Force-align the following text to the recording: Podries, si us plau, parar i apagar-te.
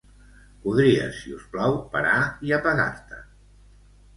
Podries, 0.63 1.11
si 1.17 1.35
us 1.35 1.45
plau, 1.53 1.77
parar 1.97 2.17
i 2.49 2.57
apagar-te. 2.59 3.21